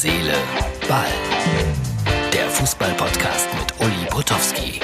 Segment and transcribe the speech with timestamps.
[0.00, 0.32] Seele,
[0.86, 1.06] Ball.
[2.32, 4.78] Der Fußball-Podcast mit Uli Potowski.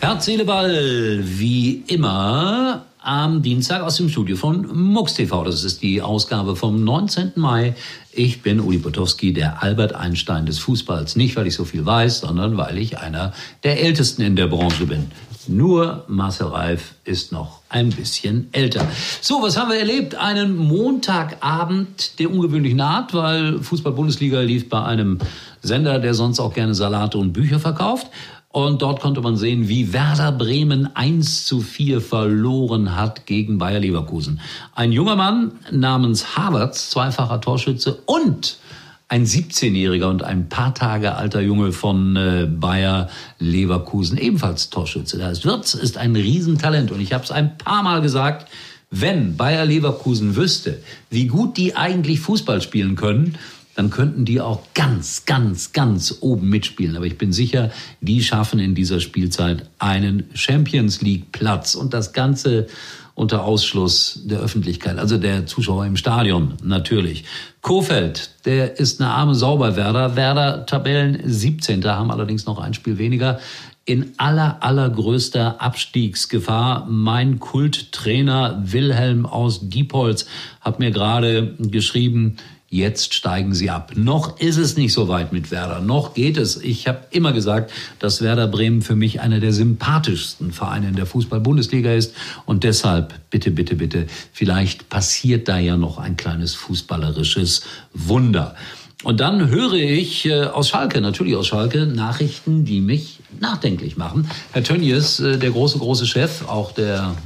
[0.00, 5.44] Herz, Seele, Ball, wie immer am Dienstag aus dem Studio von MUX TV.
[5.44, 7.32] Das ist die Ausgabe vom 19.
[7.36, 7.74] Mai.
[8.12, 11.16] Ich bin Uli Potowski, der Albert Einstein des Fußballs.
[11.16, 14.86] Nicht, weil ich so viel weiß, sondern weil ich einer der Ältesten in der Branche
[14.86, 15.10] bin.
[15.46, 18.86] Nur Marcel Reif ist noch ein bisschen älter.
[19.20, 20.14] So, was haben wir erlebt?
[20.14, 25.18] Einen Montagabend, der ungewöhnlich naht, weil Fußball-Bundesliga lief bei einem
[25.62, 28.08] Sender, der sonst auch gerne Salate und Bücher verkauft.
[28.52, 33.78] Und dort konnte man sehen, wie Werder Bremen 1 zu 4 verloren hat gegen Bayer
[33.78, 34.40] Leverkusen.
[34.74, 38.58] Ein junger Mann namens Havertz, zweifacher Torschütze und
[39.06, 45.18] ein 17-jähriger und ein paar Tage alter Junge von äh, Bayer Leverkusen, ebenfalls Torschütze.
[45.18, 48.48] Da ist Wirtz ist ein Riesentalent und ich habe es ein paar Mal gesagt,
[48.90, 53.38] wenn Bayer Leverkusen wüsste, wie gut die eigentlich Fußball spielen können,
[53.80, 56.96] dann könnten die auch ganz, ganz, ganz oben mitspielen.
[56.96, 57.70] Aber ich bin sicher,
[58.02, 62.66] die schaffen in dieser Spielzeit einen Champions League Platz und das Ganze
[63.14, 67.24] unter Ausschluss der Öffentlichkeit, also der Zuschauer im Stadion natürlich.
[67.62, 70.14] Kofeld, der ist eine arme Sau bei Werder.
[70.14, 71.82] Werder Tabellen 17.
[71.82, 73.40] haben allerdings noch ein Spiel weniger.
[73.86, 76.86] In aller, allergrößter Abstiegsgefahr.
[76.86, 80.26] Mein Kulttrainer Wilhelm aus Diepholz
[80.60, 82.36] hat mir gerade geschrieben,
[82.72, 83.94] Jetzt steigen sie ab.
[83.96, 85.80] Noch ist es nicht so weit mit Werder.
[85.80, 86.56] Noch geht es.
[86.56, 91.06] Ich habe immer gesagt, dass Werder Bremen für mich einer der sympathischsten Vereine in der
[91.06, 92.14] Fußball-Bundesliga ist.
[92.46, 98.54] Und deshalb, bitte, bitte, bitte, vielleicht passiert da ja noch ein kleines fußballerisches Wunder.
[99.02, 104.30] Und dann höre ich äh, aus Schalke, natürlich aus Schalke, Nachrichten, die mich nachdenklich machen.
[104.52, 107.16] Herr Tönnies, äh, der große, große Chef, auch der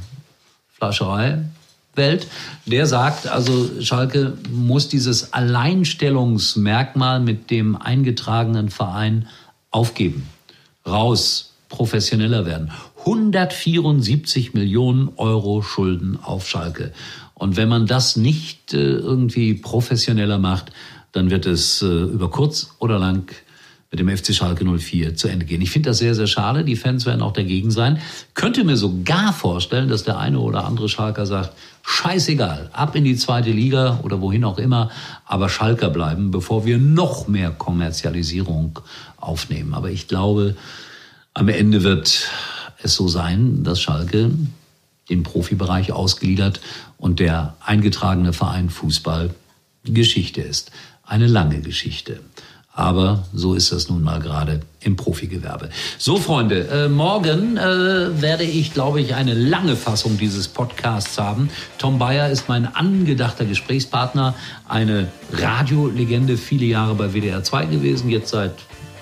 [0.71, 1.43] Fleischerei,
[1.97, 2.27] Welt,
[2.65, 9.27] der sagt, also Schalke muss dieses Alleinstellungsmerkmal mit dem eingetragenen Verein
[9.71, 10.27] aufgeben.
[10.85, 12.71] Raus, professioneller werden.
[12.99, 16.91] 174 Millionen Euro Schulden auf Schalke.
[17.33, 20.71] Und wenn man das nicht äh, irgendwie professioneller macht,
[21.11, 23.31] dann wird es äh, über kurz oder lang
[23.91, 25.61] mit dem FC Schalke 04 zu Ende gehen.
[25.61, 26.63] Ich finde das sehr, sehr schade.
[26.63, 27.99] Die Fans werden auch dagegen sein.
[28.33, 31.53] Könnte mir sogar vorstellen, dass der eine oder andere Schalker sagt,
[31.83, 34.89] scheißegal, ab in die zweite Liga oder wohin auch immer,
[35.25, 38.79] aber Schalker bleiben, bevor wir noch mehr Kommerzialisierung
[39.17, 39.73] aufnehmen.
[39.73, 40.55] Aber ich glaube,
[41.33, 42.29] am Ende wird
[42.81, 44.31] es so sein, dass Schalke
[45.09, 46.59] den Profibereich ausgliedert
[46.97, 49.29] und der eingetragene Verein Fußball
[49.83, 50.71] Geschichte ist.
[51.05, 52.19] Eine lange Geschichte.
[52.77, 55.69] Aber so ist das nun mal gerade im Profigewerbe.
[55.97, 61.49] So, Freunde, äh, morgen äh, werde ich, glaube ich, eine lange Fassung dieses Podcasts haben.
[61.77, 64.35] Tom Bayer ist mein angedachter Gesprächspartner,
[64.67, 68.53] eine Radiolegende, viele Jahre bei WDR 2 gewesen, jetzt seit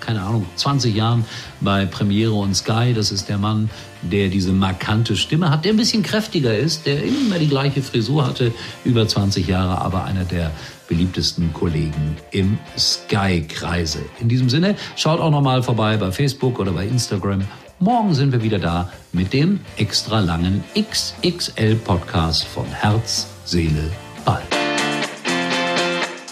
[0.05, 1.25] keine Ahnung, 20 Jahren
[1.61, 2.93] bei Premiere und Sky.
[2.93, 3.69] Das ist der Mann,
[4.01, 8.27] der diese markante Stimme hat, der ein bisschen kräftiger ist, der immer die gleiche Frisur
[8.27, 8.53] hatte,
[8.83, 10.51] über 20 Jahre, aber einer der
[10.87, 13.99] beliebtesten Kollegen im Sky-Kreise.
[14.19, 17.41] In diesem Sinne, schaut auch nochmal vorbei bei Facebook oder bei Instagram.
[17.79, 23.91] Morgen sind wir wieder da mit dem extra langen XXL-Podcast von Herz, Seele,
[24.23, 24.43] Ball.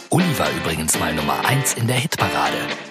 [0.09, 2.90] Uli war übrigens mal Nummer 1 in der Hitparade.